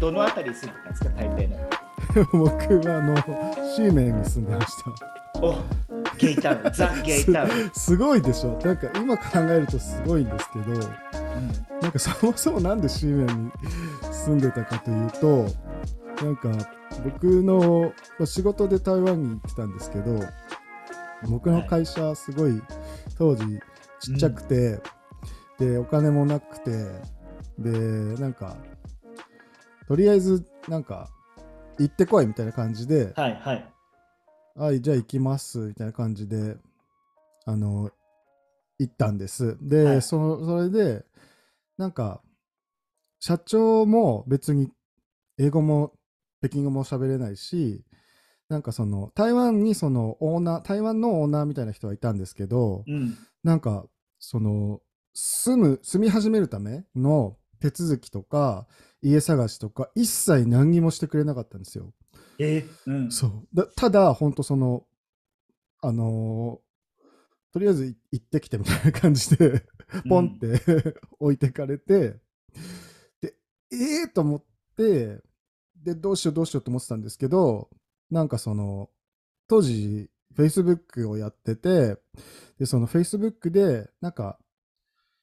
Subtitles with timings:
[0.00, 1.68] どのあたりに住んでたんですか台北の？
[2.32, 3.16] 僕はあの
[3.74, 5.40] シーメンに住んでました。
[5.40, 5.56] お
[6.16, 6.72] ゲイタウン。
[6.72, 8.58] ザ・ゲイタウン、 すごいでしょ。
[8.64, 10.80] なんか今考えるとすごいんですけどうん。
[11.80, 13.52] なんかそもそもなんでシーメンに
[14.10, 15.46] 住んでたかというと
[16.24, 16.50] なんか
[17.04, 20.20] 僕のまあ仕事で台湾に行ってたんですけど
[21.28, 22.60] 僕の会社すごい
[23.16, 23.44] 当時
[24.00, 24.80] ちっちゃくて、
[25.58, 26.70] でお金もなくて
[27.58, 27.70] で
[28.20, 28.56] なんか
[29.88, 31.08] とりあえずなんか
[31.78, 33.72] 行ってこいみたいな感じではいはい。
[34.54, 36.56] はい、じゃあ行きますみたいな感じで、
[37.46, 37.90] あの、
[38.78, 39.56] 行ったんです。
[39.62, 40.02] で、はい。
[40.02, 41.04] そそれで、
[41.76, 42.22] なんか、
[43.20, 44.68] 社長も別に
[45.38, 45.92] 英語も
[46.40, 47.84] 北京語も喋れないし、
[48.48, 53.16] なんかその、台湾にそのオーナー、台湾のオーナーみたいな人がいたんですけど、うん。
[53.44, 53.86] なんか、
[54.18, 54.80] その、
[55.14, 58.66] 住む、住み始めるための手続きとか、
[59.02, 61.92] 家探しとか、一切何にもしてくれなかったんですよ。
[62.38, 63.10] えうん。
[63.10, 63.48] そう。
[63.54, 64.84] だただ、本当その、
[65.80, 66.68] あのー
[67.52, 69.64] とりあえずい行ってきてみたいな感じで、
[70.08, 72.20] ポンって、 置いてかれて、
[73.20, 73.34] で、
[73.72, 74.44] ええー、と思っ
[74.76, 75.20] て、
[75.74, 77.70] で、どうしようどうしようと思ってたんですけど、
[78.10, 78.90] なんかその、
[79.48, 81.96] 当時、Facebook をやってて、
[82.58, 84.38] で、その Facebook で、なんか、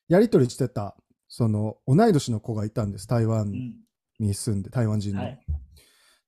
[0.08, 0.98] やり取りしてた、
[1.36, 3.74] その、同い年の子がいたんです、台う湾ん。
[4.20, 5.24] に住んで、台湾人の。
[5.24, 5.40] はい。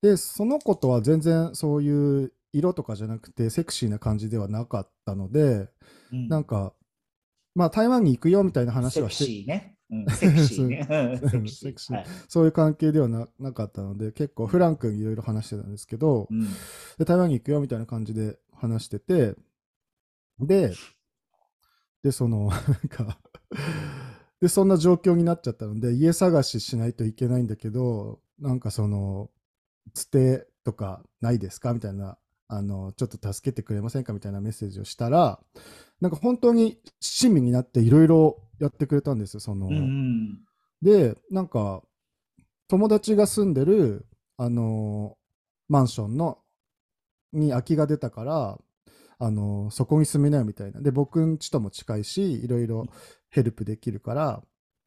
[0.01, 5.69] で、その子とは全然そういう色とかじゃなくて、セクシーな感じではなかったので、
[6.11, 6.27] うん。
[6.27, 6.73] なんか、
[7.55, 10.85] まあ、台湾に行くよみたいな話はして、シーね、うん、セクシーね。
[11.23, 11.37] う。
[11.37, 11.47] ん。
[11.47, 11.95] セクシー。
[11.95, 11.99] ー。
[11.99, 12.05] はい。
[12.27, 16.45] そういう関係ではななかったので、結構フランクにいろいろ話してたんですけど、うん。
[16.97, 19.35] で、台湾に行くよみたいな感じで話してて、
[20.37, 20.73] で、
[22.03, 22.59] で、その、なん
[22.89, 23.17] か、
[24.41, 29.29] で、そんな状況になっちゃったので、家探ししないといけないんだけど、なんかその、
[29.93, 31.73] つてとかないですか？
[31.73, 34.13] みたいな、あの、ちょっと助けてくれませんか？
[34.13, 35.39] みたいなメッセージをしたら、
[36.01, 39.69] なんか本当に親身になっていろいろやってくれたんですよ、その、
[40.81, 41.81] で、なんか、
[42.67, 44.05] 友達が住んでる、
[44.37, 45.17] あのー
[45.69, 46.37] マンションの、
[47.33, 48.59] に空きが出たから、
[49.19, 50.81] あのーそこに住めないみたいな。
[50.81, 52.85] で、僕ん家とも近いし、いろいろ
[53.29, 54.43] ヘルプできるから、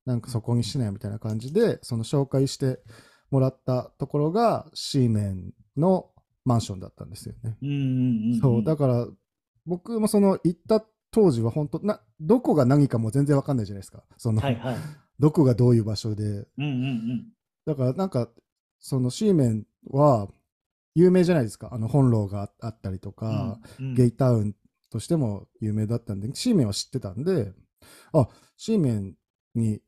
[0.06, 2.80] なんかそこにしないみたいな感じで、その紹介して
[3.30, 6.10] もらったところが、シーメンの
[6.44, 7.56] マンションだったんですよね。
[7.62, 9.06] うんうんうんそう、だから、
[9.66, 14.04] 僕もその行った当時は本当な、どこが何かも全然わかんないじゃないですか。
[14.16, 14.76] その、はいはい
[15.18, 16.24] どこがどういう場所で。
[16.24, 17.26] うんうんうん
[17.66, 18.30] だからなんか、
[18.78, 20.28] そのシーメンは
[21.00, 21.70] 有名じゃないですか。
[21.72, 24.54] あの本楼があったりとか、うんゲイタウン
[24.90, 27.52] としても有名だったんで、シーメンは知ってたんで、
[28.12, 29.14] あ、シーメン
[29.54, 29.80] に、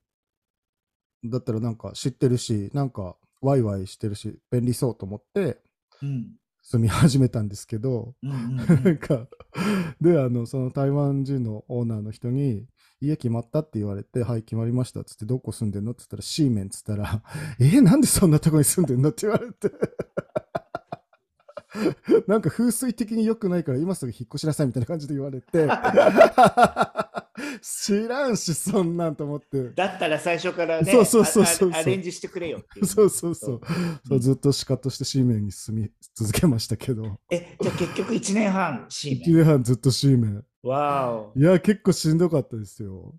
[1.25, 5.59] だったらなんか知ってるし、なんかワイワイしてるし、便利そうと思って
[6.03, 6.37] うん。
[6.65, 9.27] 住み始めたんですけど、うんうんうなんんか、
[10.01, 12.67] で、あの、その台湾人のオーナーの人に、
[13.01, 15.91] 家決まったって言われて、はい、決まりましたっつって、どこ住んでんの？
[15.91, 17.21] って言ったら、シーメンっつったら、
[17.59, 19.11] えーなんでそんなとこに住んでんの？
[19.11, 19.72] って言われて。
[22.27, 25.69] なんか風水的に良くないから今すぐ引っ越しなさいみたいな感じで言われて。
[27.62, 29.71] 知らんしそんなんと思って。
[29.71, 33.60] だったら最初からねそうそうそうアレンジしてくれよそうそうそう。
[34.06, 34.21] そう。
[34.21, 37.19] ずっとシカとしてシーメンに住み続けましたけど。
[37.31, 39.37] えじゃあ結局1年半シー1メン。
[39.37, 40.44] 年半ずっとシーメン。
[40.62, 41.39] わお。
[41.39, 43.15] いや結構しんどかったですよ。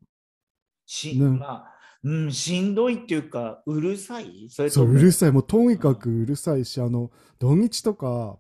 [0.86, 1.26] し、ね。
[1.26, 4.48] まあ、うん、しんどいっていうか、うるさい？
[4.50, 5.32] それそう、うるさい。
[5.32, 8.38] もうとにかくうるさいし、あの、土日とか、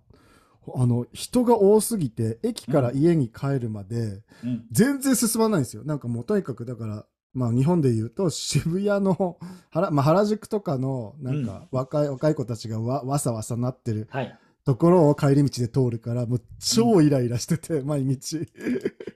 [0.75, 5.83] あの、人が多すぎて、駅から家に帰るまで、うん全然進まないんですよ。
[5.83, 9.37] なんかもうとにかく、だから、まあ日本で言うと渋谷の
[9.71, 14.39] 原,、まあ、原宿とかのなんか若い,、若い子たちがわわさわさなってるはい。
[14.65, 18.47] ところを帰り道で通るからもう超イライラしてて、毎日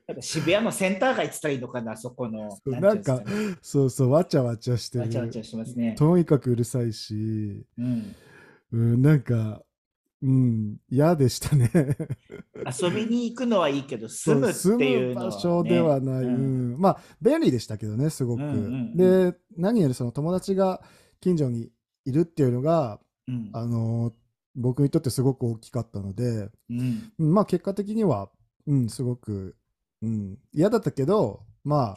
[0.06, 2.58] なんか渋谷のセンター街って言ったらいいのかな、そこの。
[2.66, 3.22] なんか
[3.62, 5.94] そうそうわちゃわちゃしてるわちゃわちゃしてますね。
[5.96, 8.14] とにかくうるさいし、うん、
[8.72, 9.62] うん、なんか
[10.22, 10.78] うん。
[10.90, 11.70] 嫌でしたね。
[12.80, 16.74] 遊びに行くのはいいけど、住むっていうのは、ね、住む場所ではない、ううん。
[16.74, 18.96] んまあ便利でしたけどねすごく、うんうんうん。
[18.96, 20.82] で何よりその友達が
[21.20, 21.70] 近所に
[22.04, 23.50] いるっていうのがうん。
[23.52, 24.12] あの
[24.56, 27.12] 僕にとってすごく大きかったので、うん。
[27.18, 27.34] うん。
[27.34, 28.28] まあ結果的には、
[28.66, 29.56] うん、すごく、
[30.02, 31.96] うん、嫌だったけどま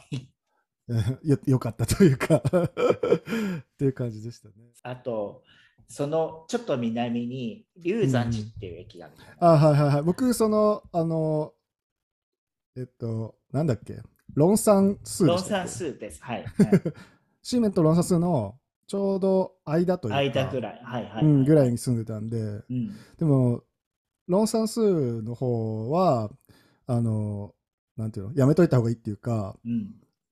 [1.24, 2.36] よよかったというか。
[2.46, 4.54] っていう感じでしたね。
[4.82, 5.42] あと、
[5.92, 11.52] そのちょっと南に龍山寺っていう駅があるじゃない、あはいはいはい僕そのあの
[12.76, 14.00] えっとなんだっけ？
[14.34, 16.22] ロンサンスーでロンサンスーです。
[16.22, 16.44] はい。
[16.44, 16.46] はい
[17.44, 18.56] シーメンとロンサスの
[18.86, 20.80] ちょうど間というか、間ぐらい。
[20.84, 22.94] はいはい、はいうん、ぐらいに住んでたんで、うん。
[23.18, 23.64] でも、
[24.28, 26.30] ロンサンスーの方は、
[26.86, 27.54] あの、
[27.96, 29.68] なんていうの、やめといた方がいいっていうか、う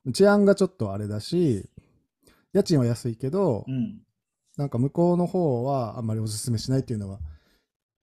[0.08, 0.12] ん。
[0.12, 1.68] 治安がちょっとあれだし、
[2.52, 4.02] 家賃は安いけど、うん。
[4.60, 7.18] なんか向こうの方はあんまりおすすめしないっていうのは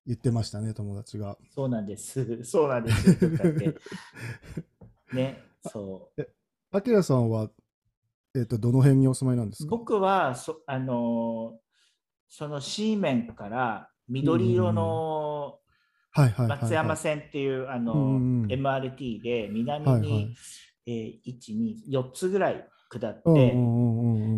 [0.07, 1.37] 言ってましたね、友達が。
[1.53, 2.25] そうなんです。
[2.43, 3.75] そうなんです
[5.13, 6.27] ね、そう。
[6.71, 7.51] アキラさんは、
[8.33, 9.69] えっ、と、どの辺にお住まいなんですか？
[9.69, 11.67] 僕はそ、あのー
[12.29, 15.59] その C 面から緑色の。
[16.15, 17.93] 松山線っていう、あの
[18.47, 20.35] MRT で南に、はいはい
[20.87, 23.55] えー1、2、4つぐらい下って。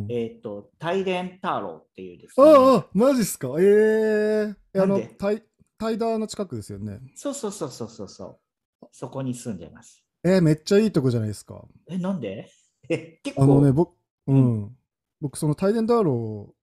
[0.09, 2.47] えっ、と、大連太郎っていうですね。
[2.47, 3.49] ああ、マジっすか？
[3.59, 5.43] ええあのタイ、
[5.77, 6.99] タイダーの近くですよね。
[7.15, 8.25] そうそうそうそうそうそ
[8.81, 8.87] う。
[8.91, 10.03] そこに住んでます。
[10.23, 11.63] えーめっちゃいいとこじゃないですか。
[11.89, 12.49] え、なんで？
[12.89, 13.43] え、結構。
[13.43, 13.95] あのね、僕、
[14.27, 14.77] う、うん
[15.21, 16.53] 僕、そのタイデンダーロ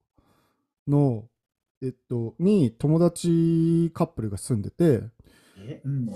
[0.88, 1.28] ーの、
[1.82, 5.02] えっと、に友達カップルが住んでて、
[5.58, 6.06] えうん。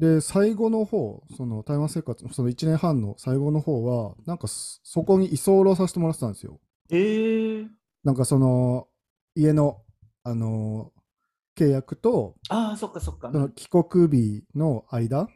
[0.00, 6.58] で、最後の方、その台湾生活のその1年半の最後の方は、なんかそそこに居候させてもらってたんですよ。
[6.90, 7.68] えー、
[8.02, 8.88] なんかその、
[9.34, 9.82] 家の、
[10.24, 10.92] あの
[11.54, 13.30] 契約と、ああ、そっかそっか。
[13.30, 15.28] その帰国日の間、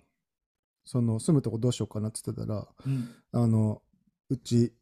[0.86, 3.82] その住むとこどうしようかなって言ってたら、うん、あの、
[4.30, 4.72] うち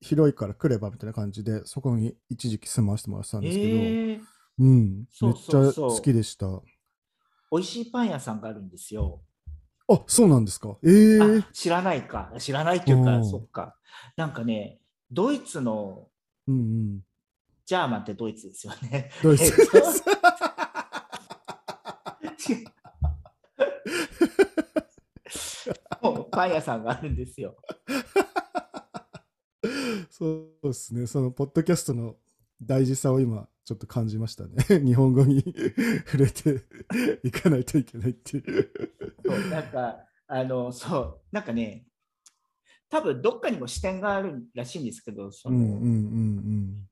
[0.00, 4.20] 広いから来ればみたいな感じで、そこに一時期住まわせてもらってたんえですけど、ー、
[4.60, 6.46] うん、そうめっちゃそうそう好きでした。
[7.50, 9.20] 美味しいパン屋さんがあるんですよ。
[9.88, 10.76] あ、そうなんですか？
[10.84, 12.32] ええあ知らないか。
[12.38, 13.76] 知らないっていうか、うんそっか。
[14.16, 14.80] なんかね、
[15.10, 16.08] ドイツの
[16.46, 17.00] うんうん。
[17.66, 19.10] ジャーマンってドイツですよね。
[19.22, 19.78] ドイツえっと
[26.12, 27.56] もうパン屋さんがあるんですよ。
[30.10, 31.06] そうですね。
[31.06, 32.16] そのポッドキャストの
[32.62, 34.54] 大事さを今ちょっと感じましたね。
[34.84, 35.42] 日本語に
[36.10, 36.64] 触れて
[37.22, 38.72] いかないといけないっていう。
[39.24, 39.96] そうなんか、
[40.26, 41.86] あの、そう、なんかね、
[42.88, 46.88] 多分どっかにも視点があるらしいんですけど、その、うんうんうん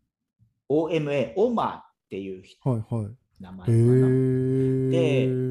[0.70, 2.72] OMA、オマーっていううん。
[2.72, 3.16] はいはい。
[3.40, 4.08] 名前かへな。
[4.08, 4.90] え。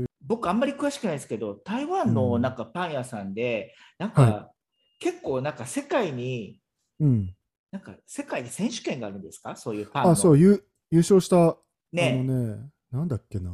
[0.05, 4.51] で僕あんまり詳しくないですけど、台湾うんのなんかパン屋さんで、なんはか
[4.99, 6.61] 結構なんか世界に、
[7.01, 7.33] うん。
[7.69, 9.57] なんか世界に選手権があるんですか？
[9.57, 10.11] そういうパンの。
[10.11, 11.57] あ、そう、優優勝した、あ
[11.91, 13.51] ねのね、なんだっけな。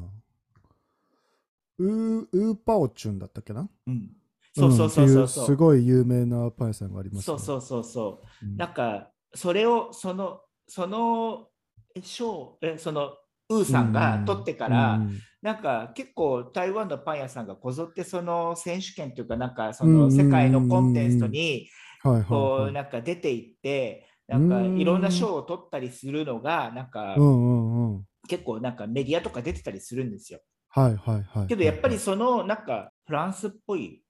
[1.79, 4.11] ウー、ウーパオチュンだったっけなうん。
[4.55, 5.43] そうそうそうそうそう。
[5.43, 8.45] んっていすごい有名なパン屋さんがあります、そうそうそうそう。
[8.45, 11.47] うんなんか、それを、その、その、
[11.95, 13.17] え賞、え、その、
[13.49, 21.67] ウーさんが取ってから、うんなんか結構台湾のパン屋さんがこぞってその選手権というか、なんかそうんうんうんうんの世界のコンテストに
[22.01, 22.69] こはい。
[22.69, 28.05] うなんか出ていって、なんかうんいろんな賞を取ったりするのが、なんかうんうんうん。
[28.27, 30.39] 結構なんかメディアとか出てたりするんですよ。
[30.69, 31.47] はいはいはい。
[31.47, 34.01] けどやっぱりそのなんかフランスっぽい、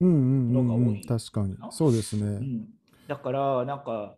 [0.00, 1.70] うんうんうんうん、のが多い確かにな。
[1.70, 2.22] そうですね。
[2.22, 2.66] うん、
[3.06, 4.16] だからなんか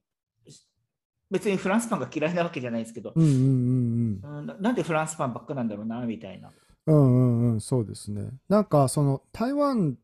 [1.30, 6.50] 別にフランスパンが嫌いなわけじゃないですけど、うんうんうんうんななんでフランスパンばっかなんだろうなみたいな。
[6.86, 6.94] うん。
[6.94, 8.30] うんうんうん、そうですね。
[8.48, 9.96] なんかその台湾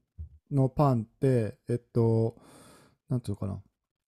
[0.51, 2.37] のパンって、えっと、
[3.09, 3.63] なんていうのかな。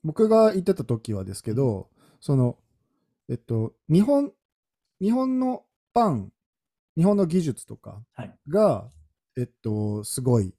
[0.09, 2.57] 僕が行ってた時はですけど、その、
[3.29, 4.33] えっと、日本、
[5.03, 6.33] 日本のパン、
[6.97, 8.35] 日本の技術とかはい。
[8.49, 8.91] が、
[9.37, 10.55] えっと、すごい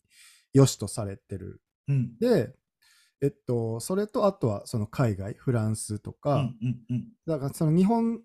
[0.54, 1.64] 良しとされてる。
[1.88, 2.16] うん。
[2.20, 2.54] で、
[3.24, 6.48] えっと、それとあとはその海外、フランスとうか、
[7.26, 8.22] だからその日本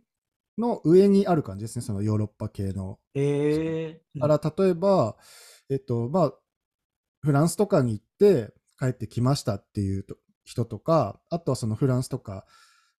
[0.58, 2.98] の上にある感じですね、そのヨーロッパ系の。
[3.14, 5.16] えー、だから例えば、
[5.70, 6.34] えっと、まあ、
[7.22, 12.44] フランスとかに行って帰ってきましたっていうと人とか、あとはそのフランスとか、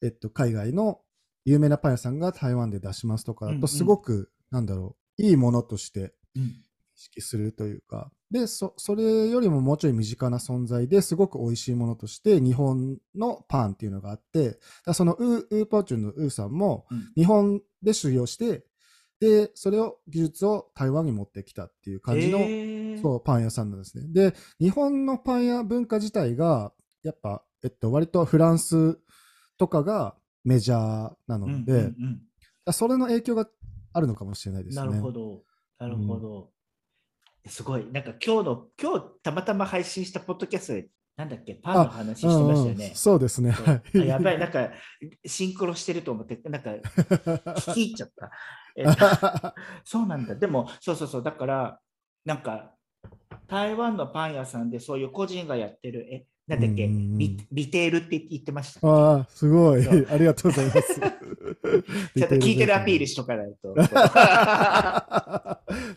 [0.03, 1.01] えっと、海外の
[1.45, 3.61] 有名なパン屋さんが台湾で出しますとかだうんうん。
[3.63, 6.43] と、すごく、なんだろう、いいものとしてうん。
[6.97, 17.13] 意識するというか、で、そそれよりももうちょい身近な存在ですごく美味しいものとして、日本のパンっていうのがあって、だそのウーウーパーチュンのウーさんも、うん。
[17.17, 18.65] 日本で修行して、
[19.21, 23.01] で、それを、技術を台湾に持ってきたっていう感じの、えー。
[23.01, 24.07] そう、パン屋さんなんですね。
[24.09, 26.73] で、日本のパン屋文化自体が、
[27.05, 28.99] やっぱ、えっと、割とフランス
[29.59, 32.23] とかがメジャーなので、うんうんうん
[32.73, 33.47] それの影響が
[33.93, 34.87] あるのかもしれないですね。
[34.87, 35.43] なるほど。
[35.79, 36.51] なるほど。
[37.47, 37.85] すごい。
[37.93, 42.95] なんか今日の、今日たまたま配信したポッドキャストで、なんだっけ、パンの話してましたよねうんうん。
[42.95, 43.55] そうですね。
[43.93, 44.71] やばい、なんか、
[45.27, 48.31] シンクロしてると思って、なんか、聞き入っちゃった。
[48.77, 48.85] え
[49.85, 50.35] そうなんだ。
[50.35, 51.23] でも、そうそうそう。
[51.23, 51.81] だから、
[52.25, 52.75] なんか、
[53.47, 58.87] 台湾のパン屋さんでそういう個人がやってる、え、なんだっけ、リリテールって言ってました。
[58.87, 59.87] ああ、すごい。
[60.13, 61.01] ありがとうございます。
[61.01, 63.75] ちょっと聞いてるアピールしとかないと。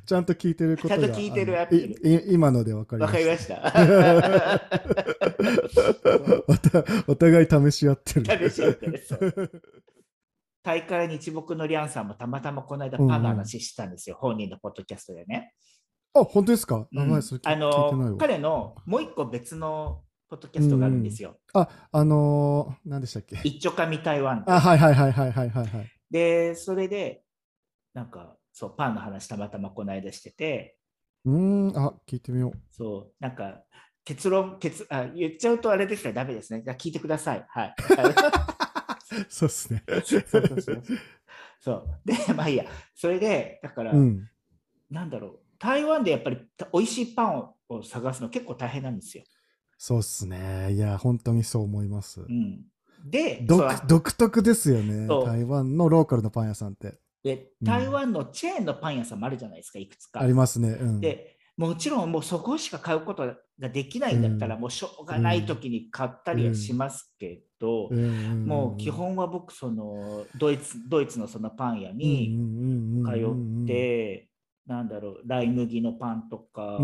[0.05, 3.59] ちゃんと聞いてることがちゃんと聞いてるアピール今ので分かりましわかりました。
[6.71, 6.85] た。
[7.07, 8.49] お互い試し合ってる。
[8.49, 9.03] 試し合ってる
[10.63, 15.53] 大会日木のリャンさんもたまたまこの間パンの話したんですよ、本人のポッドキャストでね。
[16.13, 17.05] あ、本当ですか、うんあ
[17.55, 18.17] のわ。
[18.17, 21.37] 彼のもう一個別のポッドキャストがあるんですよ。
[21.53, 23.37] あ、あのー、何でしたっけ？
[23.43, 25.91] 一丁紙台湾あ、はいはいはいはいはいはいはい。
[26.11, 27.23] で、それで、
[27.93, 30.77] なんか、そう、パンの話たまたまこの間してて、
[31.25, 32.53] うーん、あ、聞いてみよう。
[32.71, 33.63] そう、なんか、
[34.03, 36.61] 結論、結あ言っちゃうとあれですからダメですね。
[36.63, 37.45] じゃあ聞いてください。
[37.49, 37.75] はい。
[39.27, 39.83] そうっすね。
[41.59, 42.01] そう。
[42.05, 42.65] で、まあいいや。
[42.95, 44.29] それで、だから、うん。
[44.89, 45.39] なんだろう。
[45.59, 49.25] 台湾でやっぱりた美味しいパンをを探すの結構大変なんですよ。
[49.77, 50.73] そうっすね。
[50.73, 52.21] いや、本当にそう思います。
[52.21, 52.65] うん。
[53.05, 53.45] で、
[53.87, 55.07] 独特ですよね。
[55.07, 56.97] 台湾のローカルのパン屋さんって。
[57.23, 60.21] でうん台湾のチェーンのパン屋さんもあるじゃないですか、いくつか。
[60.21, 60.69] ありますね。
[60.69, 61.01] うん。
[61.01, 72.37] で、もちろんもうそこしか買うことができないんだったら、うんもうしょうがない時に買ったりはしますけど、もう基本は僕、そのドイツドイツのそのパン屋に
[73.05, 73.11] 通
[73.63, 74.29] って、
[74.67, 76.77] なんだろう、ライ麦のパンとか、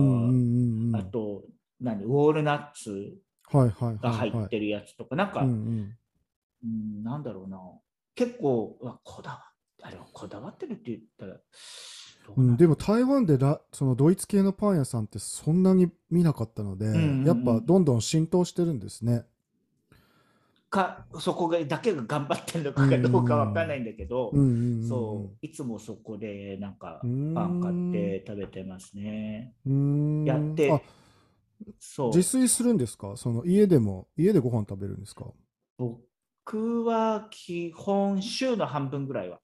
[0.93, 1.43] あと、
[1.83, 3.17] 何、ウォールナッツ
[4.01, 5.97] が入ってるやつとか、なんか、うんうん。
[6.63, 7.59] うん、なんだろうな、
[8.15, 9.43] 結構、こだわ
[9.81, 11.33] あれはこだわってるって言ったら、
[12.25, 12.41] どうう。
[12.41, 17.27] ん、でも台湾でラそのドイツ系のパン屋さんってそんなに見なかったので、んうんうん。
[17.27, 19.25] やっぱどんどん浸透してるんですね。
[20.69, 26.99] かそこがだけが頑張ってるのかどうかわかんないんだけど、うんうんうん、そういつもそこでなんか
[27.35, 29.53] パン買って食べてますね。
[29.67, 30.25] うーん。
[30.25, 30.81] やってあ
[31.79, 33.13] そう自炊するんですか？
[33.15, 35.25] その家でも家でご飯食べるんですか？
[35.77, 39.39] 僕は基本週の半分ぐらいは。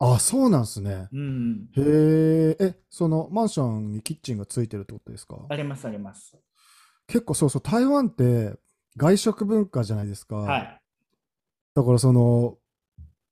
[0.00, 1.08] あそうなんですね。
[1.12, 5.36] うん、へええそのマンションにキッチンがついてるってことですか？
[5.48, 6.36] ありますあります。
[7.06, 8.54] 結構そうそう台湾って
[8.96, 10.36] 外食文化じゃないですか。
[10.36, 10.80] はい。
[11.74, 12.58] だからその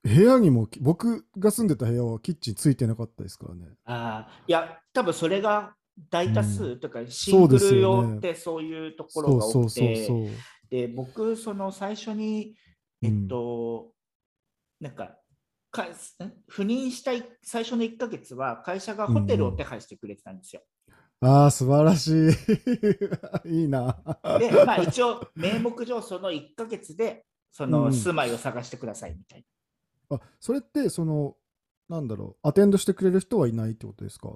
[0.05, 3.67] 部屋にも僕が住んでた部屋はキッチンついてなかったですからね。
[3.85, 5.75] あーいや、多分それが
[6.11, 10.09] 大多数、うんとかシングル用ってそういうところが多くて。
[10.71, 12.55] で僕、その最初に、
[13.03, 13.93] えっと、
[14.81, 15.19] なんか
[15.71, 15.87] かん
[16.51, 20.63] 赴任したい最初の1ヶ月は会社がホテルを手配してくれてたんですよ。
[21.21, 22.31] ああ素晴らしい。
[23.63, 24.03] いいな。
[24.39, 29.45] で、まあ一応名目上その1ヶ月でそのうん住まいを探してくださいみたい
[30.11, 30.17] な。
[30.17, 31.37] あそれってその
[31.89, 34.31] なんだろうアテンドしてくれる人はいないってことですか？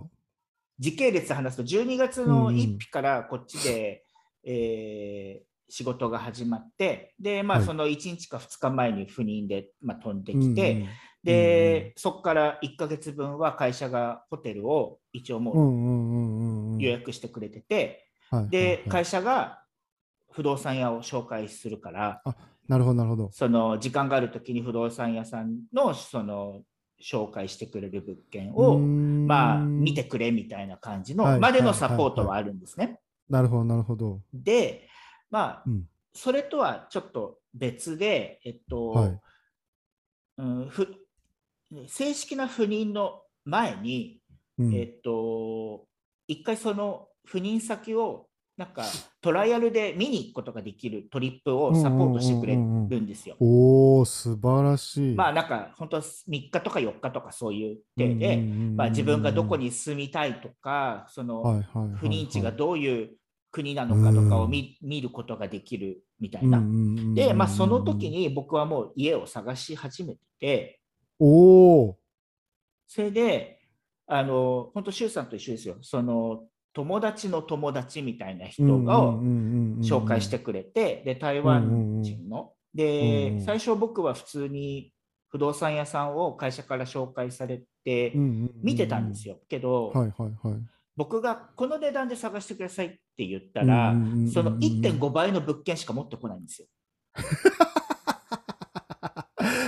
[0.78, 4.04] 時系列で話すと12月の1日からこっちで、
[4.44, 7.66] えー仕事が始まってで、まあ、はい。
[7.66, 10.54] その1日か2日前に赴任で、まあ、飛んでうんうん。
[10.54, 10.86] きて、
[11.24, 16.78] で、そこから1ヶ月分は会社がホテルを一応もうんうんうんうんうん。
[16.78, 18.06] う予約してくれてて、
[18.48, 19.62] で、はい会社が
[20.30, 22.22] 不動産屋を紹介するから、
[22.68, 23.30] なるほどなるほど。
[23.32, 26.62] その時間があるときに不動産屋さんのその
[27.02, 33.00] 紹介してくれる物件を、まあ、見てくれみたいな感じのはいまでのサポートはあるんですね。
[33.28, 34.20] なるほどなるほど。
[34.32, 34.88] で、
[35.30, 35.88] まあう、ん。
[36.14, 39.20] それとはちょっと別で、えっと、はい。
[40.38, 40.86] うん、ふ
[41.88, 44.20] 正式な赴任の前に、
[44.58, 44.74] うん。
[44.74, 45.86] えっと、
[46.28, 48.84] 一回その赴任先をなんか
[49.20, 53.36] トライアルで見に行くことができるトリップをサポートしてくれるんですよ。
[53.38, 55.14] おお素晴らしい。
[55.14, 58.38] まあなんか本当3日とか4日とかそういう手で、
[58.74, 61.62] まあ、自分がどこに住みたいとかその
[61.96, 63.10] 不妊地がどういう
[63.50, 66.62] 国なのかとかを見見ることができるみたいな。
[67.14, 70.80] で、まあ、その時に僕はもう家を探し始めてて、
[71.18, 71.98] おお
[72.86, 73.60] それで、
[74.06, 75.76] あの、本当、周さんと一緒ですよ。
[75.80, 76.44] その、
[76.76, 79.18] 友達の友達みたいな人を
[79.80, 82.52] 紹介してくれて、で、台湾人の。
[82.74, 84.92] で、最初僕は普通に
[85.30, 88.12] 不動産屋さんを会社から紹介されて
[88.62, 89.38] 見てたんですよ。
[89.48, 89.90] けど、
[90.94, 93.94] 僕がこの値段で探してくださいって言ったら、
[94.30, 96.68] その1.5倍の物件しか持ってこないんですよ。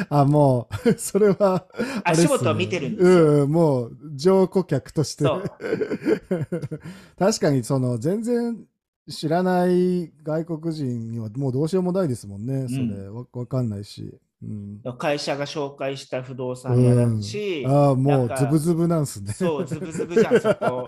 [0.11, 3.45] あ、もう、 それは、ね足元を見てるんですよ。
[3.45, 5.25] うん、もう、乗顧客として。
[7.19, 8.65] 確かに、その、全然
[9.09, 12.83] 知らない外国人には、もうどうしようもないですもんね、それ。
[13.07, 14.19] うわわかんないし。
[14.43, 14.81] うん。
[14.99, 19.33] 会社が紹介した不動産屋だし、うんああ、もうズブズブなんすね。
[19.33, 20.87] そう、ズブズブじゃん、そこ。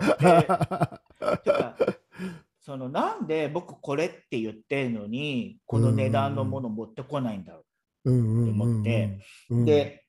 [2.61, 7.65] そのなんで僕これって言ってるのにこの値段のもの持ってこないんだろう
[8.05, 10.05] 思って、で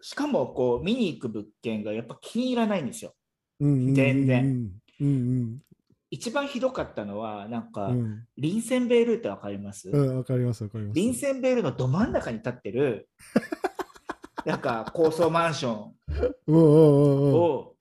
[0.00, 3.14] しかもこう見に行く物件がやっぱ気に入らないんですよ。
[3.60, 4.70] 全然。
[5.00, 5.58] うんうん
[6.10, 10.94] 一番ひどかったのはなんか、うんリンセンベールってわかります、うん、わかりますわかります。
[10.94, 13.08] リンセンベールのど真ん中に立ってる
[14.46, 15.94] なんか高層マンション
[16.46, 17.74] うんうんうんうんを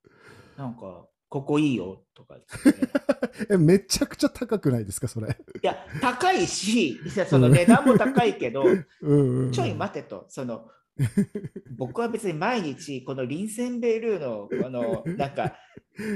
[0.58, 5.28] なんかここいいよとか言ってえ、めちゃくちゃ高くないですか、それ？
[5.28, 5.32] い
[5.62, 10.70] や高いしその値段も高いけどうんうん、ちょい待てとその
[11.78, 15.56] 僕は別に毎日このリンセンベールのこの なんか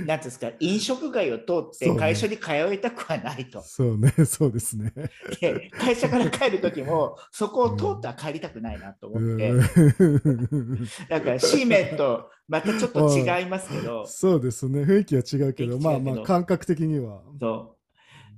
[0.06, 3.64] なんですか飲食街を通って会社に通いたくはないと。
[3.64, 4.94] そうね、そうですね。
[5.40, 9.60] で会社から帰る時も そこを通っては帰りたくないなとう思って、ん
[11.10, 17.24] だから紙面とまたちょっと違いますけど、そうですね、雰囲気は違うけど、まあまあ、感覚的には。
[17.40, 17.82] そう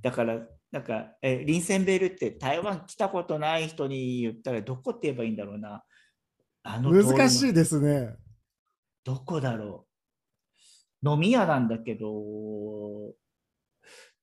[0.02, 5.84] だからなんかえリンセンベールって台湾来たことない人に言ったらどこって言えばいいんだろうな。
[6.64, 8.16] あの難しいですね。
[9.04, 9.86] どこだろ
[11.02, 12.08] う飲み屋なんだけど、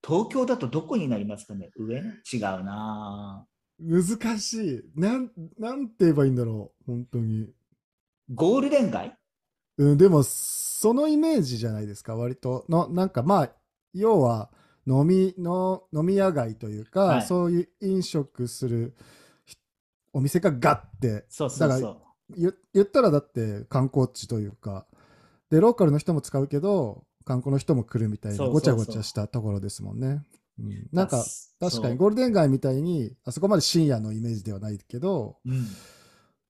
[0.03, 1.69] 東京だとどこになりますかね？
[1.77, 1.98] 上？
[1.98, 3.45] 違うな
[3.79, 4.81] 難しい。
[4.95, 7.48] なん、なんて言えばいいんだろう、本当に。
[8.33, 9.15] ゴールデン街？
[9.77, 12.65] うん、でも、そのイメージじゃないですか、割と。
[12.69, 13.51] の、なんかまあ、
[13.93, 14.51] 要は、
[14.88, 18.95] 飲みの、飲み屋街というか、はいそういう飲食する
[19.45, 19.55] ひ
[20.13, 24.85] お店がガッて、そうそうだそ言言ったらだって観光地というか、
[25.50, 30.23] で、ローカルの人も使うけど、観光の人も来るみたいな、ごちゃごちゃしたところですもんね。
[30.59, 30.89] うん、う。
[30.91, 31.23] なんか、
[31.59, 35.65] 確かにゴールデン街みたいに、あそこまで深夜のイメージではないけど、そううん。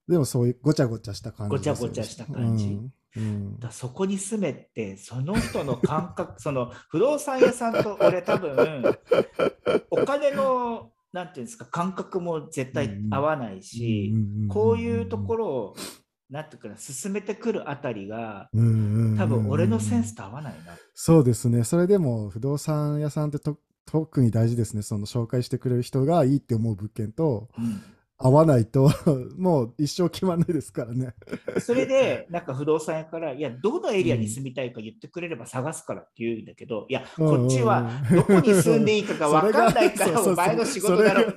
[0.07, 2.65] でもそういうごちゃごちゃした感じごちゃごちゃした感じ。
[2.65, 2.93] うん。
[3.15, 3.59] うん。
[3.59, 8.83] だそこに住めて、その人の感覚、その不動産屋さんと俺多分、
[9.89, 14.13] お金の、なんていうんですか、感覚も絶対合わないし、
[14.49, 15.75] こういうところを、
[16.29, 20.73] なんていうかな、進めてくるあたりが、多分俺のセンスと合わないな。
[20.93, 21.63] そうですね。
[21.63, 24.83] それでも不動産屋さんってと特に大事ですね。
[24.83, 27.81] その紹介してくれる人がいいって思う物件とうん
[28.23, 28.89] 合わないと
[29.37, 31.13] もう一生決まんないですからね。
[31.59, 41.33] それで、なんか不動産屋から、いや、どのエリアに住みたいか言ってくれれば探すからって言うんだけど、いや、こっちはどこに住んでいいかが 分かんないから、それがお前の仕事だろ。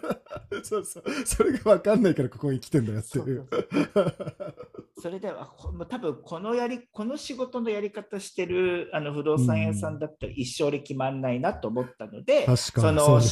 [0.62, 1.04] そうそう。
[1.24, 3.46] それが分かんないからここに来てんだよっていう。
[5.00, 13.24] それでは、こもう多分このやり、この仕事のやり方してるあの不動産屋さんだったら一生で決まんないなと思ったので、確かそのね。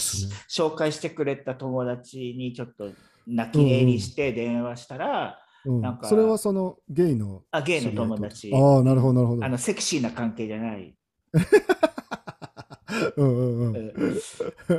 [0.49, 2.91] 紹介してくれた友達にちょっと
[3.27, 9.49] 泣き寝入りして電話したら、うんなんかそれはそのゲイのあ、ゲイの友達、ああ、なるほど、なるほどあ。
[9.49, 10.95] のセクシーな関係じゃない。
[13.17, 13.77] うんうんうん。
[13.77, 13.93] うん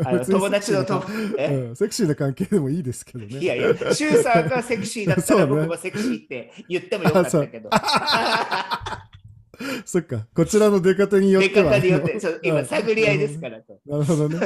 [0.07, 1.03] あの友達のと、
[1.37, 1.47] え？
[1.47, 3.39] うんセクシーな関係でもいいですけどね。
[3.39, 7.69] いやいや、シュウさんがセクシーだったら僕もセクシーって言ってもよかったけど。
[9.85, 11.73] そっか、こちらの出方によっ出ては。
[11.73, 13.79] 方によって、今探り合いですからと。
[13.85, 14.37] なるほどね。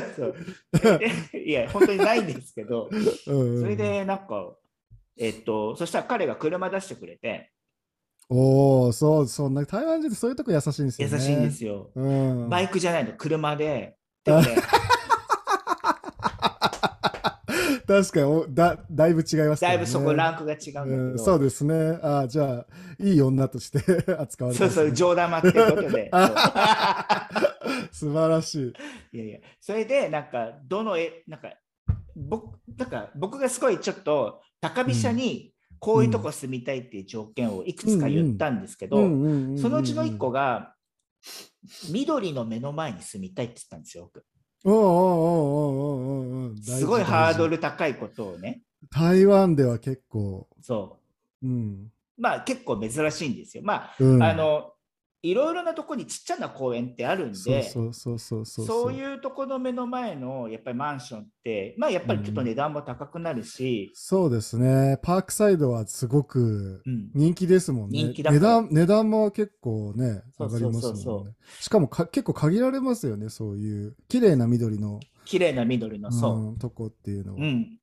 [1.45, 2.89] いや、本当にないんですけど、
[3.23, 4.55] それでなんか、
[5.17, 7.51] えっと、そしたら彼が車出してくれて、
[8.29, 11.13] おお、そう、そんな台湾人ってそういうとこ優しいんですよね。
[11.15, 11.91] 優しいんですよ。
[11.95, 12.07] う
[12.45, 12.49] ん。
[12.49, 13.95] バイクじゃないの、車で。
[14.25, 14.57] でもね、
[17.87, 21.97] 確かにおだ、だいぶ違いますねだいぶそこランクが違うんだそうですね。
[22.03, 22.65] ああ、じゃあ、
[22.99, 23.79] いい女として
[24.19, 26.11] 扱われてますねそうそう、冗談待ってることで。
[27.91, 28.73] 素晴らし
[29.13, 29.17] い。
[29.17, 31.53] いやいや、それで、なんか、どの絵、なんか、
[32.15, 40.73] 僕、なんか、僕がすごいちょっと、高飛車に、こういうとこ住みたいっていう条件をいくつか言ったんですけど、そのうちの一個が、
[41.91, 44.11] 緑の目の前に住みたいって言ったんですよ。
[44.13, 44.25] 僕
[44.63, 44.69] す
[46.85, 50.99] ごいハードル高いことをね、台湾では結構、そ
[51.43, 51.91] うん。
[52.17, 52.21] う。
[52.21, 53.63] まあ結構珍しいんですよ。
[53.63, 54.71] まあ、うん、あの、
[55.23, 58.93] いろいろなとこにちっちゃな公園ってあるんで、そうそうそうそうそうう。
[58.93, 64.99] いうとこの目の前のやっぱりマンションって、まあやっぱりちょっと値段も高くなるし、そうですね。
[65.01, 68.03] パークサイドはすごくうん、人気ですもんね。
[68.03, 71.33] 人気だから値段値段も結構ね、上がりますもんね。
[71.59, 76.37] しかもか結構限られますよね、そういう綺麗な緑の、綺麗な緑の、そう。
[76.49, 77.39] うんとこっていうのは。
[77.41, 77.79] うん。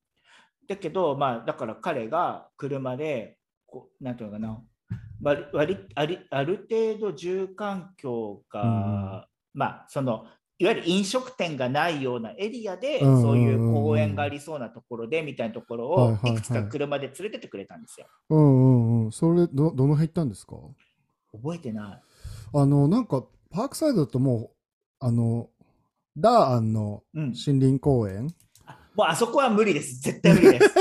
[0.67, 4.63] だけど、まあ、だから彼が車で、こうなんていうのかな、
[5.21, 5.45] 割
[5.95, 10.25] ありある程度住環境が、まあ、その、
[10.57, 18.07] いわゆる飲食店がないようなエリアで、うんそういう公園がありそうなところで、みたいなところをはいくつか車で連れてってくれたんですよ。
[18.29, 19.11] うんうんうん。
[19.11, 20.55] それど、どの辺行ったんですか？
[21.33, 22.01] 覚えてない。
[22.53, 24.49] あの、なんか、パークサイドだともう、
[24.99, 25.49] あの、
[26.17, 28.33] ダアンのうん、森林公園、
[28.95, 29.99] もうあそこは無理です。
[30.01, 30.75] 絶対無理です。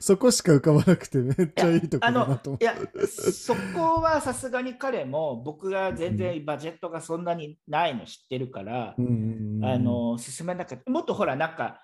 [0.00, 2.74] そこしか浮かばなくてめっちゃいいとこあだなと思のいや、
[3.06, 10.90] そこはさすがに彼も僕が全然バジェットがそんなにないの知ってるから、うんうんうんあの進めなかった。
[10.90, 11.80] もっとほら、なんか、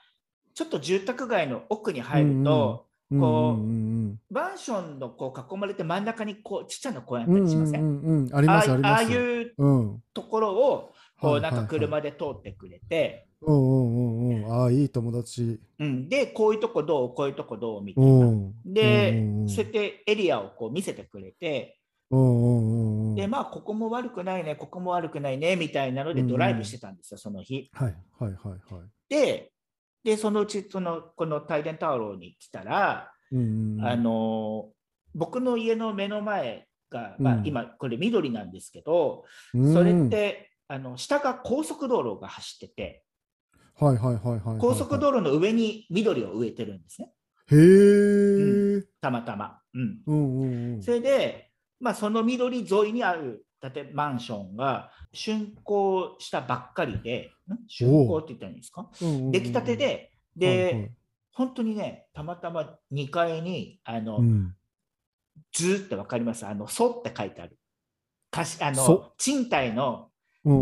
[0.54, 10.02] ちょっと住宅街の奥に入ると、こううんマンションのこう囲まれて真ん中にこうちっちゃな公園あうんうんったりしません、うんうんうんありあいううん。
[10.12, 14.52] ところをこはいうなんか車で通ってくれて、うんうんうんうん。
[14.52, 15.60] ああいい友達。
[15.78, 17.14] うん、で、こういうとこどう？
[17.14, 17.82] こういうとこどう？
[17.82, 18.26] みたういな。
[18.26, 19.48] んで、うんうん。
[19.48, 21.78] そうやってエリアをこう見せてくれて、
[22.10, 27.70] うんうんうんで、まあ、ここも悪くないね、ここも悪くないね、みたいなのでドライブしてたんですよ、その日。
[27.72, 27.94] はい。
[28.18, 29.50] はいはいはいで、
[30.04, 34.68] でそのうちそのこの大電タワーに来たら、うんうんあの
[35.14, 37.46] 僕の家の目の前が、まあう、ん。
[37.46, 39.24] 今これ緑なんですけど、
[39.54, 39.72] うん。
[39.72, 43.04] それってあの下が高速道路が走ってて、
[43.78, 47.12] はいはいはいはいはい高速道路の上に緑を植えてるんですね、
[47.50, 47.56] へ
[48.78, 49.60] えたまたま。
[49.74, 50.82] うん、うんうんうん。
[50.82, 57.56] それで、まあ、その緑沿いにある建てマンションが竣工したばっかりで、ん？
[57.68, 58.90] 竣工って言ったらいいんですか？
[59.00, 59.04] う。
[59.04, 60.90] んうんうん出来たてで、はいで、はい。
[61.32, 64.54] 本当にね、たまたま2階に、あの、うん。
[65.52, 66.46] ずーってわかります？
[66.46, 67.58] あの、ソって書いてある。
[68.30, 68.90] かしあそ。
[68.90, 70.06] の賃貸の、うんうん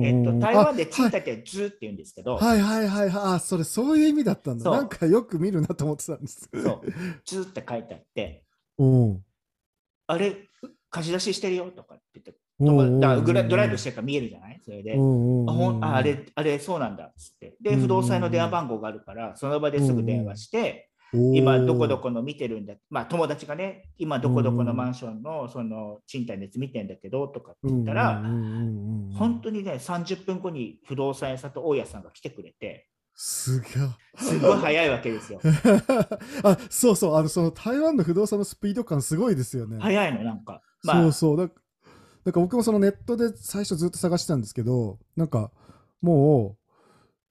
[0.02, 2.60] えっと、うん台湾であ賃貸ってずーって言うんですけど、はい。
[2.60, 2.86] はい。
[2.86, 3.10] はい。
[3.10, 3.34] はい。
[3.34, 4.70] あそれそういう意味だったんだ。
[4.70, 6.92] なんかよく見るなと思ってたんですそう、
[7.26, 8.44] ずーって書いてあって、
[8.78, 9.24] うん。
[10.06, 10.36] あれ、
[10.90, 14.60] 貸し出ししてるよとかって言って、だグラドライブしてるから見えるじゃない？
[14.64, 14.94] それで。
[14.94, 17.56] あほんああうんれ、あれ、そうなんだっつって。
[17.60, 17.80] で、うん。
[17.80, 20.90] 不動産の電話番号があるから、その場ですぐ電話して、
[21.34, 28.22] 今どこどこの見てるんだ、まあ友達がね、今どこどこのマンションのその賃貸のやつ見てんだけどとかって言ったら、
[29.16, 35.40] 本当にね、30分後に不動産屋さんと大家さんが来てくれて、すがすごい早いわけですよ。
[36.42, 39.78] あそうそうあのその台湾の不動産のスピード感すごいですよね。
[39.80, 40.62] 早いの、なんか。
[40.82, 41.54] まあ、そうそうだ
[42.24, 45.50] なんか僕もそのネットで最初ずっと探してたんですけどなんか
[46.00, 46.63] もう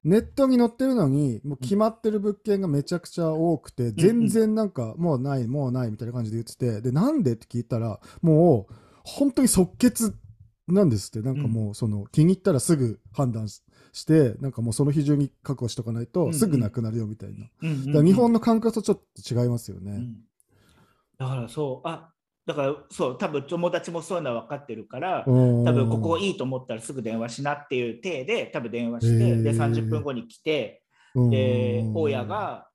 [0.04, 10.16] ネットに載ってるのにもう決まってる物件がめちゃくちゃ多くて、全然なんかもうないもうないみたいな感じで言っててでなんでって聞いたらもう本当に即決
[10.68, 11.22] なんですって。
[11.22, 13.62] なんかもうその気に入ったらすぐ判断し
[13.94, 17.46] してなんかもうその日中に確保しとかないとすぐなくなるよみたいな、
[17.86, 19.92] だから日本の感覚とちょっと違いますよね。
[19.92, 20.16] うん。
[21.20, 22.13] だからそう、あ
[22.46, 30.84] だからそう、多分友達もそういうのは分かってるから、多多分ここいいと思ったらすぐ電話しなっていう体で、多分電話して、で、30分後に来て、
[31.16, 32.68] で、大家、が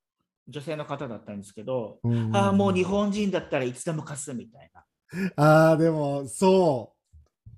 [0.48, 1.98] 女性の方だったんですけど、
[2.32, 4.84] ああ、もう日本人だったらいつでも貸すみたいな。
[5.36, 6.94] ああ、でも、そ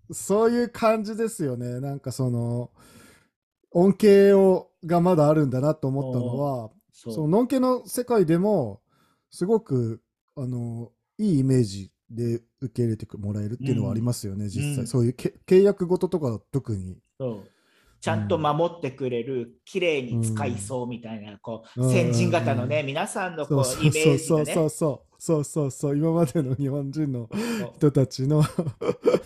[0.09, 0.15] う。
[0.15, 1.81] そういう感じですよね。
[1.81, 2.71] なんかその、
[3.71, 8.81] 恩恵をがまだあるんだなと思ったのは、その、ノンケの世界でも、
[9.31, 10.03] すごく、
[10.37, 14.81] あの、いいイメージで受け入れてもらえるっていうのはありますよね、実際。
[14.81, 14.87] うん。
[14.87, 16.99] そういうけ契約事とか特に。
[17.19, 17.49] そう。
[18.01, 21.93] ちゃんと守ってくれる、綺麗に使いそうみたいな、こう、うん。
[21.93, 24.55] 先人型のね、皆さんのこそううイメージそうがね。
[24.55, 25.97] そうそうそうそうそう。
[25.99, 27.29] 今までの日本人の
[27.77, 28.43] 人たちの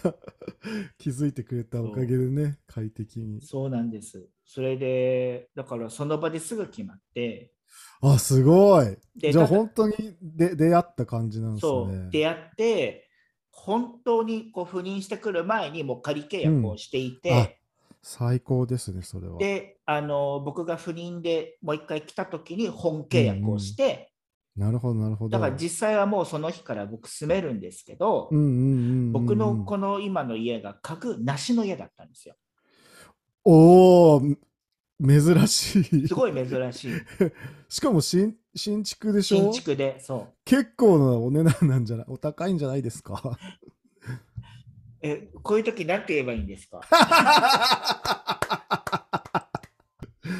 [0.98, 3.40] 気づいてくれたおかげでね快適に。
[3.40, 4.28] そうなんです。
[4.44, 7.53] それで、だからその場ですぐ決まって、
[8.02, 8.98] あすごい。
[9.16, 13.08] じゃあ本当にで出会った感じなんですそう、ね出会って、
[13.50, 17.58] 本当にこう赴任してくる前にもう仮契約をしていて、
[18.02, 19.38] 最高ですねそれは。
[19.38, 24.12] であの僕が赴任でもう一回来た時に本契約をして、
[24.56, 25.30] なるほどなるほど。
[25.30, 32.34] だから実際はもうその日から僕住めるんですけど、うんうんうんうんうん僕のこの今の家が家具なしの家だったんですよ。
[33.44, 34.22] おお
[35.06, 36.08] 珍しい。
[36.08, 36.92] すごい珍しい。
[37.68, 39.38] しかも新新築でしょ？
[39.38, 40.34] 新築で、そう。
[40.44, 42.06] 結構なお値段なんじゃない？
[42.08, 43.38] お高いんじゃないですか？
[45.02, 46.80] え、こういう時なんて言えばいいんですか？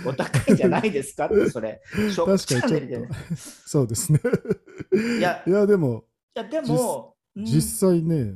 [0.07, 1.27] お高いんじゃないですか？
[1.27, 1.83] って、それ。
[1.93, 3.09] ショックチャンネルでね。
[3.67, 4.21] そうですね。
[5.19, 7.45] いや、いやでもいやでも、うん。
[7.45, 8.33] 実際ね、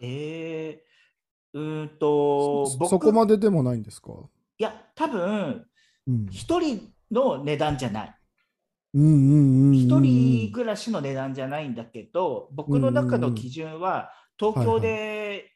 [0.00, 4.12] えー、うーんと、そこまででもないんですか、
[4.60, 5.64] いや、多分
[6.06, 8.14] うん、一人の値段じゃない。
[8.92, 15.52] 一人暮らしの値段じゃないんだけど、僕の中の基準は、東京で、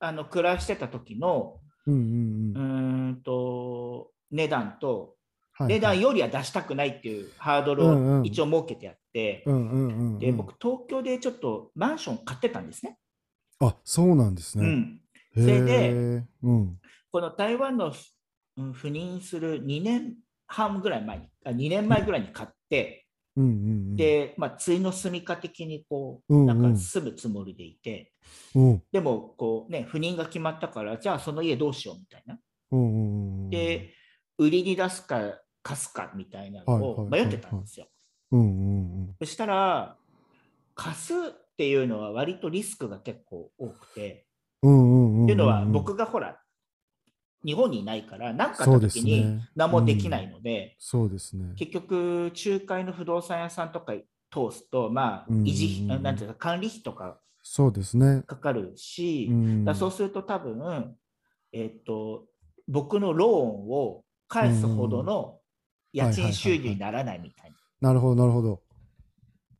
[0.00, 5.14] あの暮らしてた時の、うんうんううんーんと、値段と、
[5.52, 9.44] はい値段よりは出したくないっていうハードルを一応設けてやって、
[10.18, 12.96] で、僕、東京でちょっとマンション買ってたんですね。
[13.60, 14.64] あそうなんですね。
[14.64, 15.00] うん。
[15.36, 16.80] へそれでーうん。
[17.12, 17.92] この台湾のうん、
[18.56, 23.54] 赴任する2年半ぐらい前に、あ2年前ぐらいに買って、うんうんう
[23.92, 28.12] ん、で、まあ、ついの住みか的にこう、なんか住むつもりでいて、
[28.54, 32.38] うん、でもこう、ね、赴任が決まったから、じゃあその家どうしようみたいな。
[32.72, 33.94] うんうんうん、で、
[34.38, 35.20] 売りに出すか
[35.62, 37.86] 貸すかみたいなのを迷ってたんですよ。
[39.20, 39.96] そしたら、
[40.74, 44.26] 貸すっていうのは割とリスクが結構多くて、
[44.58, 44.70] ってい
[45.32, 46.39] うのは僕がほら、
[47.44, 53.94] 日本にいないから何かあった時に何もできないので、そうですね、結局仲介の不動産屋さんとか
[54.30, 58.22] 通すとまあ維持費、なんていうか管理費とかそうですね。
[58.26, 59.30] かかるし、
[59.64, 60.94] だそうすると多分
[61.52, 62.26] えっ、と
[62.68, 65.38] 僕のローンを返すほどの
[65.92, 67.56] 家賃収入にならないみたいな。
[67.88, 68.62] なるほどなるほど。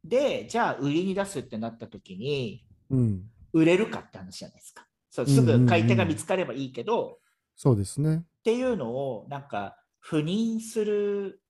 [0.05, 4.87] でじゃあ売りに出すってなった時に、うん、売れるかって話じゃないですか。
[5.11, 7.19] そうすぐ買い手が見つかればいいけど、
[7.63, 8.17] そうですね。
[8.17, 11.43] っていうのを、なんか、赴任する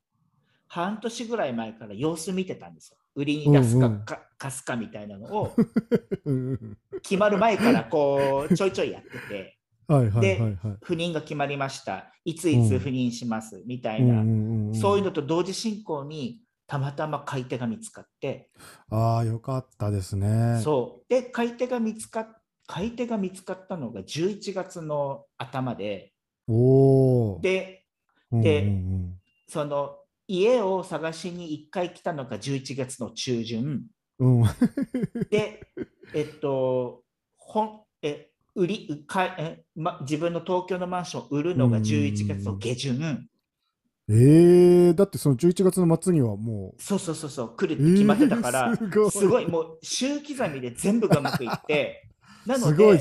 [0.67, 2.97] 半年ぐらい前から様子見てたんですよ。
[3.15, 5.55] 売りに出すか,、うんうん、か貸すかみたいなのを、
[7.05, 9.59] 決まる前からこう、ちょいちょいやってて。
[10.21, 10.41] で、
[10.83, 12.13] 赴任が決まりました。
[12.25, 14.25] いついつ赴任します、みたいな、
[14.75, 18.51] そういうのと同時進行に、たまたま買い手が見つかって。
[18.89, 20.61] ああ、よかったですね。
[20.65, 21.07] そう。
[21.09, 22.40] で、買い手が見つかっ
[22.71, 26.13] 買い手が見つかったのが11月の頭で、
[26.47, 26.53] で、
[27.43, 27.83] で、
[28.31, 29.15] うんうん、
[29.49, 29.97] その
[30.29, 33.83] 家を探しに1回来たのが11月の中旬、
[34.21, 34.43] うん、
[35.31, 35.67] で、
[36.15, 37.03] えっと、
[37.37, 43.27] ほえ売りかえ、ま、自分の東京のマンションを売るのが11月の下旬。
[44.09, 46.83] えー、だってその11月の末にはもう。
[46.83, 49.11] そうそうそうそう、来るって決まってたから、えー、すごい。
[49.11, 52.10] すごいもう週刻みで全部がうまくいって、
[52.51, 52.97] なのですごい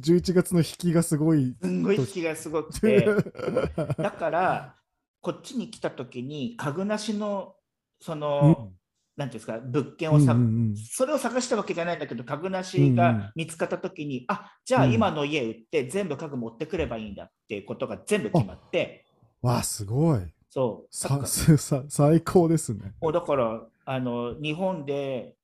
[0.00, 1.56] 11月の引きがすごい。
[1.60, 3.04] すごい引きがすごくて。
[3.98, 4.76] だから、
[5.20, 7.56] こっちに来た時に家具なしの、
[8.00, 8.78] その、うん、
[9.16, 19.04] なんていうんですか、物件をさ、うんうんうん、それを探したわけじゃないんだけど、家具なしが見つかった時に、うんうん、あじゃあ今の家売って全部家具持ってくればいいんだっていうことが全部決まって。
[19.42, 20.20] わあ、すごい。
[20.48, 21.88] そう。
[21.88, 22.94] 最高ですね。
[23.00, 25.34] もうだから、あの日本で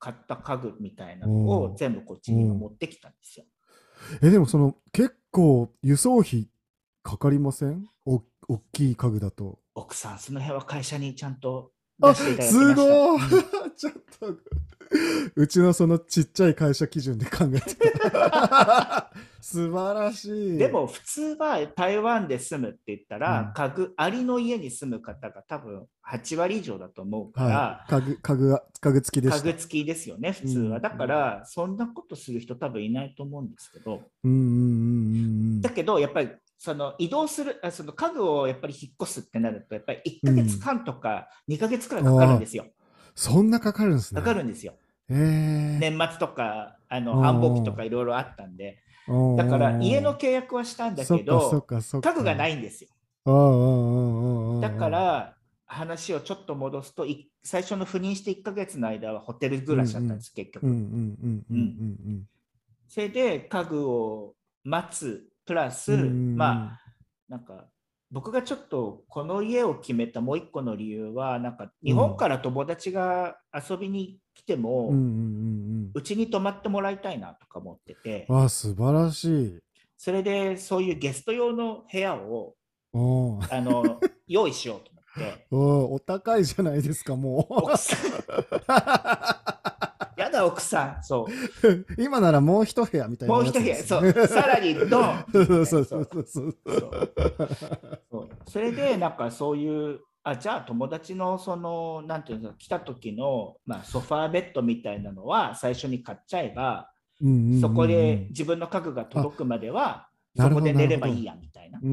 [0.00, 3.46] 買った家具みたいなのを全部こっちに持ってきたんですよ。
[4.22, 6.48] えでもその結構輸送費
[7.02, 7.86] かかりません？
[8.06, 9.60] お大きい家具だと。
[9.74, 12.74] 奥さんその辺は会社にちゃんと出していただきました。
[12.74, 13.20] すごい、
[13.76, 14.60] ちょっと
[15.36, 17.76] うちのそのちっちゃい会社基準で考えて
[18.10, 19.10] た。
[19.40, 20.58] 素晴らしい。
[20.58, 29.44] でも普通は台湾で住むって言ったら、うん、家具、ありの家に住む方が多分8割以上だと思うから、はい、家具、家具、家具付きです。
[29.44, 30.76] 家具付きですよね、普通は。
[30.76, 34.02] うん、だから、そんなことする人多分いないと思うんですけど。
[35.62, 36.30] だけど、やっぱり
[36.62, 42.66] その移動するあその家具をやっぱり引っ越すってなるとやっぱり1か月半とか2か月くらいかかるんですよ。
[43.14, 44.20] そんなかかるんですね。
[44.20, 44.74] かかるんですよ。
[45.08, 48.78] 年末とかあの繁忙期とかいろいろあったんで。
[49.38, 52.90] だから家の契約はしたんだけど家具がないんですよ。
[54.60, 57.06] だから話をちょっと戻すと
[57.42, 60.66] 最初の赴任して1か月の間はホテル暮らしだったんです、結局。
[62.86, 66.80] それで家具を待つプラスまあ
[67.28, 67.66] なんか
[68.12, 74.90] 僕がちょっとこの家を決めたもう一個の理由はなんか日本から友達が遊びに来ても
[75.94, 78.26] うち、に泊まってもらいたいなとか思ってて。
[78.28, 79.60] わあ素晴らしい。
[79.96, 82.54] それでそういうゲスト用の部屋を
[82.92, 85.46] あの用意しようと思って。
[85.54, 87.70] おお高いじゃないですかもう。
[87.70, 87.76] や
[90.40, 91.02] だ奥さん。
[91.02, 91.86] そう。
[92.02, 93.76] 今ならもう一部屋みたいな、ね、もう一部屋。
[93.76, 94.26] そう。
[94.26, 95.24] さらにドン。
[95.32, 96.58] そうそうそうそうそう。
[98.46, 106.90] それでなんかそういうあじゃあ友達のそのなんていうの来た時の、まあ、ソファーベッドみたいなのは最初に買っちゃえば、
[107.60, 111.78] そこで自分の家具が届くまではそこで寝ればいいやみたいな。
[111.80, 111.86] そ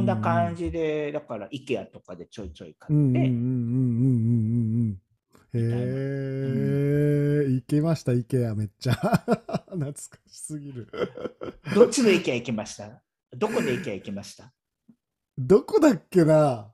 [0.00, 3.18] んな感じでだから IKEA とかでちょいちょい買って
[5.54, 8.94] へえ、行けました、IKEA めっちゃ。
[9.70, 9.94] 懐か
[10.26, 10.88] しすぎる。
[11.74, 13.02] どっちの IKEA 行きました？
[13.36, 14.52] どこで IKEA 行きました？
[15.38, 16.70] どこだっけな？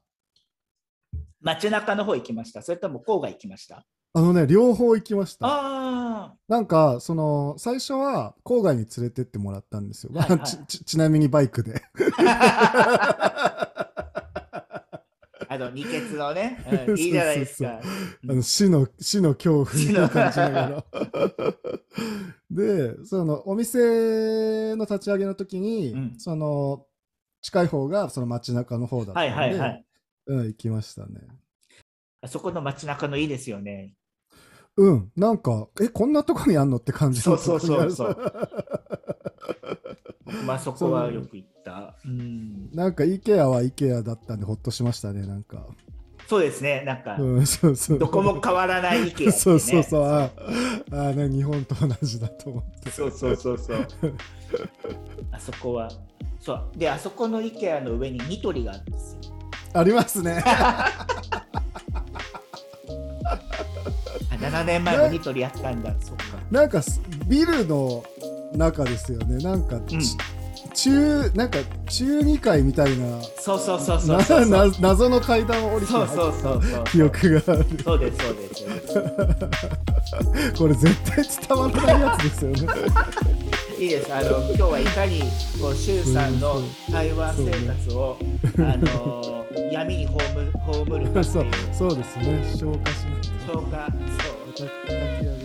[1.40, 2.62] 街中の方行きました？
[2.62, 3.86] それとも郊外行きました？
[4.12, 5.46] あのね、両方行きました。
[5.48, 10.12] あなんか、その、最初は郊外に連れてってもらったんですよ。
[10.12, 11.80] はいはい、 ちちなみにバイクで。
[15.61, 17.81] あの、二血のね、 うん、いいじゃないですか。
[17.81, 20.85] あの死の、死の恐怖を感じながら。
[22.51, 26.87] で、その、お店の立ち上げの時に、うん、その、
[27.42, 29.85] 近い方がその街中の方だったんで、はいはいはい。
[30.27, 31.20] うん、行きましたね。
[32.23, 33.94] あそこの街中のいいですよね。
[34.77, 36.77] うん、なんか、え、こんなとこにあんの？
[36.77, 38.79] って感じのそうそうそうそう
[40.46, 41.94] まあそこはよく行った。
[42.04, 42.70] うん。
[42.72, 45.66] なんか、IKEA は IKEA だったんで、ほっとしましたね、なんか。
[46.28, 46.83] そうですね。
[46.85, 47.98] なんか、うん、そうそう。
[47.98, 49.33] どこも変わらない IKEA ってね。
[49.33, 50.30] そうそうそう、あ
[50.92, 52.90] あ、ね、日本と同じだと思って。
[52.90, 53.87] そうそうそうそう。
[55.33, 55.90] あそこは。
[56.38, 56.70] そう。
[56.76, 59.20] で、あそこの IKEA の上にニトリがあるんですよ。
[59.72, 60.42] ありますね。
[60.44, 61.06] あ
[64.40, 65.94] 7年前もニトリやったんだ。
[66.00, 66.24] そっか。
[66.50, 68.04] なんかすビルの
[68.54, 69.38] 中ですよね。
[69.38, 70.02] なんか、ちうん
[70.74, 71.58] 中なんか
[71.88, 74.72] 中二階みたいなそうそうそうそうそう。
[74.80, 76.84] 謎の階段を降りてそうそうそうそう。
[76.84, 77.66] 記憶がある。
[77.82, 78.58] そうですそうです。
[80.58, 82.58] これ絶対伝わらないやつですよね。
[83.78, 84.14] いいです。
[84.14, 85.20] あの今日はいかに
[85.60, 86.60] こう周さんの
[86.90, 88.18] 台湾生活を、
[88.58, 92.44] あの闇に葬る葬るかってそういうそうですね。
[92.54, 93.52] 消化しないと。
[93.52, 93.88] 消化
[94.58, 95.39] そう。